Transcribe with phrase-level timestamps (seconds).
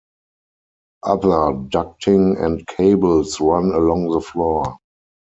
[1.03, 4.77] Other ducting and cables run along the floor.